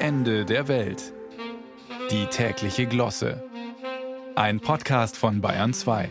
Ende 0.00 0.44
der 0.44 0.68
Welt. 0.68 1.12
Die 2.12 2.26
tägliche 2.26 2.86
Glosse. 2.86 3.42
Ein 4.36 4.60
Podcast 4.60 5.16
von 5.16 5.40
Bayern 5.40 5.74
2. 5.74 6.08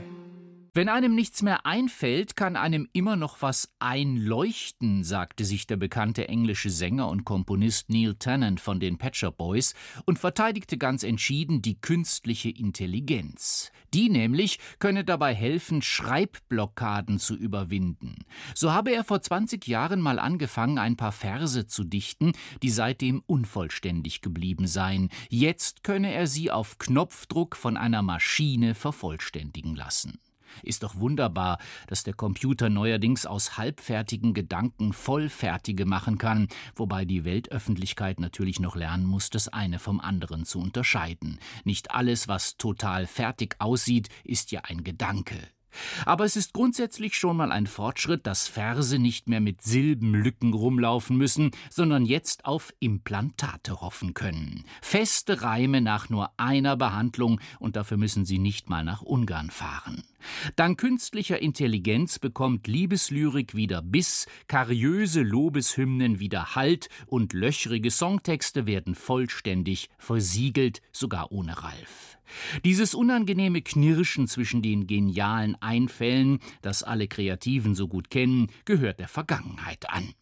Wenn 0.77 0.89
einem 0.89 1.15
nichts 1.15 1.41
mehr 1.41 1.65
einfällt, 1.65 2.35
kann 2.35 2.55
einem 2.55 2.87
immer 2.93 3.15
noch 3.15 3.41
was 3.41 3.73
einleuchten, 3.79 5.03
sagte 5.03 5.43
sich 5.43 5.65
der 5.65 5.75
bekannte 5.75 6.27
englische 6.27 6.69
Sänger 6.69 7.09
und 7.09 7.25
Komponist 7.25 7.89
Neil 7.89 8.13
Tennant 8.13 8.59
von 8.59 8.79
den 8.79 8.99
Patcher 8.99 9.31
Boys 9.31 9.73
und 10.05 10.19
verteidigte 10.19 10.77
ganz 10.77 11.01
entschieden 11.01 11.63
die 11.63 11.81
künstliche 11.81 12.51
Intelligenz. 12.51 13.71
Die 13.95 14.07
nämlich 14.07 14.59
könne 14.77 15.03
dabei 15.03 15.33
helfen, 15.33 15.81
Schreibblockaden 15.81 17.17
zu 17.17 17.35
überwinden. 17.35 18.13
So 18.53 18.71
habe 18.71 18.91
er 18.91 19.03
vor 19.03 19.19
20 19.19 19.65
Jahren 19.65 19.99
mal 19.99 20.19
angefangen, 20.19 20.77
ein 20.77 20.95
paar 20.95 21.11
Verse 21.11 21.65
zu 21.65 21.85
dichten, 21.85 22.33
die 22.61 22.69
seitdem 22.69 23.23
unvollständig 23.25 24.21
geblieben 24.21 24.67
seien. 24.67 25.09
Jetzt 25.29 25.83
könne 25.83 26.13
er 26.13 26.27
sie 26.27 26.51
auf 26.51 26.77
Knopfdruck 26.77 27.55
von 27.55 27.77
einer 27.77 28.03
Maschine 28.03 28.75
vervollständigen 28.75 29.75
lassen. 29.75 30.19
Ist 30.63 30.83
doch 30.83 30.95
wunderbar, 30.97 31.57
dass 31.87 32.03
der 32.03 32.13
Computer 32.13 32.69
neuerdings 32.69 33.25
aus 33.25 33.57
halbfertigen 33.57 34.33
Gedanken 34.33 34.93
vollfertige 34.93 35.85
machen 35.85 36.17
kann, 36.17 36.47
wobei 36.75 37.05
die 37.05 37.25
Weltöffentlichkeit 37.25 38.19
natürlich 38.19 38.59
noch 38.59 38.75
lernen 38.75 39.05
muss, 39.05 39.29
das 39.29 39.47
eine 39.47 39.79
vom 39.79 39.99
anderen 39.99 40.45
zu 40.45 40.59
unterscheiden. 40.59 41.39
Nicht 41.63 41.91
alles, 41.91 42.27
was 42.27 42.57
total 42.57 43.07
fertig 43.07 43.55
aussieht, 43.59 44.09
ist 44.23 44.51
ja 44.51 44.61
ein 44.61 44.83
Gedanke. 44.83 45.37
Aber 46.05 46.25
es 46.25 46.35
ist 46.35 46.53
grundsätzlich 46.53 47.15
schon 47.15 47.37
mal 47.37 47.51
ein 47.51 47.67
Fortschritt, 47.67 48.25
dass 48.25 48.47
Verse 48.47 48.97
nicht 48.99 49.27
mehr 49.29 49.41
mit 49.41 49.61
Silbenlücken 49.61 50.53
rumlaufen 50.53 51.17
müssen, 51.17 51.51
sondern 51.69 52.05
jetzt 52.05 52.45
auf 52.45 52.73
Implantate 52.79 53.81
hoffen 53.81 54.13
können. 54.13 54.63
Feste 54.81 55.41
Reime 55.41 55.81
nach 55.81 56.09
nur 56.09 56.31
einer 56.37 56.77
Behandlung 56.77 57.39
und 57.59 57.75
dafür 57.75 57.97
müssen 57.97 58.25
sie 58.25 58.39
nicht 58.39 58.69
mal 58.69 58.83
nach 58.83 59.01
Ungarn 59.01 59.51
fahren. 59.51 60.03
Dank 60.55 60.79
künstlicher 60.79 61.41
Intelligenz 61.41 62.19
bekommt 62.19 62.67
Liebeslyrik 62.67 63.55
wieder 63.55 63.81
Biss, 63.81 64.25
kariöse 64.47 65.21
Lobeshymnen 65.21 66.19
wieder 66.19 66.55
Halt 66.55 66.89
und 67.05 67.33
löchrige 67.33 67.91
Songtexte 67.91 68.65
werden 68.65 68.95
vollständig 68.95 69.89
versiegelt, 69.97 70.81
sogar 70.91 71.31
ohne 71.31 71.63
Ralf. 71.63 72.17
Dieses 72.65 72.93
unangenehme 72.93 73.61
Knirschen 73.61 74.27
zwischen 74.27 74.61
den 74.61 74.87
genialen 74.87 75.55
Einfällen, 75.61 76.39
das 76.61 76.83
alle 76.83 77.07
Kreativen 77.07 77.75
so 77.75 77.87
gut 77.87 78.09
kennen, 78.09 78.47
gehört 78.65 78.99
der 78.99 79.07
Vergangenheit 79.07 79.89
an. 79.89 80.13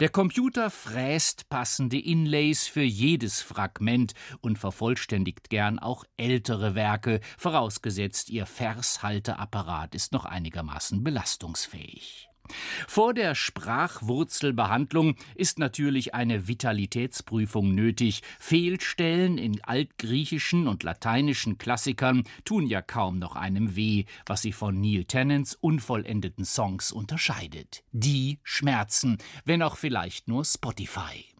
Der 0.00 0.08
Computer 0.08 0.70
fräst 0.70 1.48
passende 1.48 1.98
Inlays 1.98 2.66
für 2.66 2.82
jedes 2.82 3.42
Fragment 3.42 4.14
und 4.40 4.58
vervollständigt 4.58 5.50
gern 5.50 5.78
auch 5.78 6.04
ältere 6.16 6.74
Werke, 6.74 7.20
vorausgesetzt 7.38 8.30
ihr 8.30 8.46
Vershalteapparat 8.46 9.94
ist 9.94 10.12
noch 10.12 10.24
einigermaßen 10.24 11.04
belastungsfähig. 11.04 12.31
Vor 12.86 13.14
der 13.14 13.34
Sprachwurzelbehandlung 13.34 15.16
ist 15.34 15.58
natürlich 15.58 16.14
eine 16.14 16.48
Vitalitätsprüfung 16.48 17.74
nötig. 17.74 18.22
Fehlstellen 18.38 19.38
in 19.38 19.62
altgriechischen 19.64 20.68
und 20.68 20.82
lateinischen 20.82 21.58
Klassikern 21.58 22.24
tun 22.44 22.66
ja 22.66 22.82
kaum 22.82 23.18
noch 23.18 23.36
einem 23.36 23.76
weh, 23.76 24.04
was 24.26 24.42
sie 24.42 24.52
von 24.52 24.80
Neil 24.80 25.04
Tennants 25.04 25.56
unvollendeten 25.60 26.44
Songs 26.44 26.92
unterscheidet. 26.92 27.84
Die 27.92 28.40
schmerzen, 28.42 29.18
wenn 29.44 29.62
auch 29.62 29.76
vielleicht 29.76 30.28
nur 30.28 30.44
Spotify. 30.44 31.31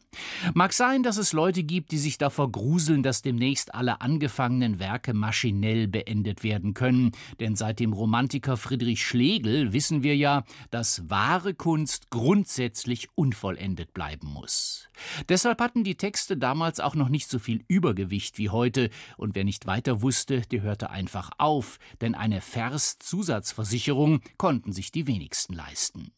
Mag 0.55 0.73
sein, 0.73 1.03
dass 1.03 1.17
es 1.17 1.33
Leute 1.33 1.63
gibt, 1.63 1.93
die 1.93 1.99
sich 1.99 2.19
davor 2.19 2.51
gruseln, 2.51 3.03
dass 3.03 3.23
demnächst 3.23 3.75
alle 3.75 4.01
angefangenen 4.01 4.79
Werke 4.79 5.15
maschinell 5.15 5.89
beendet 5.89 6.43
werden 6.43 6.75
können, 6.75 7.13
denn 7.41 7.57
seit 7.57 7.81
dem 7.81 7.93
Romantiker 7.93 8.57
Friedrich 8.57 9.05
Schlegel 9.05 9.73
wissen 9.73 10.03
wir 10.03 10.17
ja, 10.17 10.45
dass 10.71 11.09
wahre 11.09 11.55
Kunst 11.55 12.11
grundsätzlich 12.11 13.09
unvollendet 13.15 13.95
bleiben 13.95 14.29
muss. 14.29 14.89
Deshalb 15.29 15.61
hatten 15.61 15.85
die 15.85 15.97
Texte 15.97 16.37
damals 16.37 16.81
auch 16.81 16.95
noch 16.95 17.09
nicht 17.09 17.29
so 17.29 17.39
viel 17.39 17.65
Übergewicht 17.69 18.39
wie 18.39 18.51
heute, 18.51 18.91
und 19.17 19.35
wer 19.35 19.45
nicht 19.45 19.67
weiter 19.67 20.03
wusste, 20.03 20.43
der 20.43 20.63
hörte 20.63 20.91
einfach 20.91 21.31
auf, 21.39 21.79
denn 22.01 22.15
eine 22.15 22.41
Verszusatzversicherung 22.41 24.21
konnten 24.37 24.73
sich 24.73 24.93
die 24.93 25.07
wenigsten 25.07 25.55
leisten. 25.55 26.13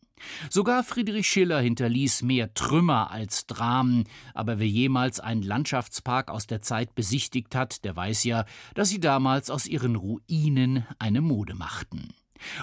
Sogar 0.50 0.84
Friedrich 0.84 1.26
Schiller 1.26 1.60
hinterließ 1.60 2.22
mehr 2.22 2.54
Trümmer 2.54 3.10
als 3.10 3.46
Dramen, 3.46 4.04
aber 4.34 4.58
wer 4.58 4.68
jemals 4.68 5.20
einen 5.20 5.42
Landschaftspark 5.42 6.30
aus 6.30 6.46
der 6.46 6.60
Zeit 6.60 6.94
besichtigt 6.94 7.54
hat, 7.54 7.84
der 7.84 7.96
weiß 7.96 8.24
ja, 8.24 8.44
dass 8.74 8.88
sie 8.88 9.00
damals 9.00 9.50
aus 9.50 9.66
ihren 9.66 9.96
Ruinen 9.96 10.86
eine 10.98 11.20
Mode 11.20 11.54
machten. 11.54 12.14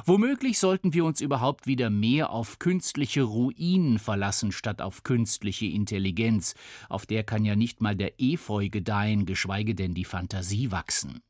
Womöglich 0.06 0.60
sollten 0.60 0.94
wir 0.94 1.06
uns 1.06 1.22
überhaupt 1.22 1.66
wieder 1.66 1.90
mehr 1.90 2.30
auf 2.30 2.60
künstliche 2.60 3.24
Ruinen 3.24 4.00
verlassen, 4.00 4.52
statt 4.52 4.82
auf 4.82 5.04
künstliche 5.04 5.66
Intelligenz, 5.66 6.56
auf 6.90 7.06
der 7.06 7.24
kann 7.24 7.46
ja 7.46 7.56
nicht 7.56 7.82
mal 7.82 7.96
der 7.96 8.20
Efeu 8.20 8.70
gedeihen, 8.70 9.26
geschweige 9.26 9.74
denn 9.74 9.94
die 9.94 10.06
Fantasie 10.06 10.72
wachsen. 10.72 11.22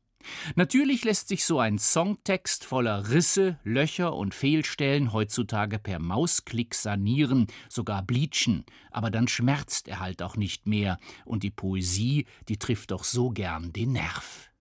Natürlich 0.56 1.04
lässt 1.04 1.28
sich 1.28 1.44
so 1.44 1.58
ein 1.58 1.78
Songtext 1.78 2.64
voller 2.64 3.10
Risse, 3.10 3.58
Löcher 3.64 4.14
und 4.14 4.34
Fehlstellen 4.34 5.12
heutzutage 5.12 5.78
per 5.78 5.98
Mausklick 5.98 6.74
sanieren, 6.74 7.46
sogar 7.68 8.02
bleachen, 8.02 8.64
aber 8.90 9.10
dann 9.10 9.28
schmerzt 9.28 9.88
er 9.88 10.00
halt 10.00 10.22
auch 10.22 10.36
nicht 10.36 10.66
mehr, 10.66 10.98
und 11.24 11.42
die 11.42 11.50
Poesie, 11.50 12.26
die 12.48 12.58
trifft 12.58 12.90
doch 12.90 13.04
so 13.04 13.30
gern 13.30 13.72
den 13.72 13.92
Nerv. 13.92 14.50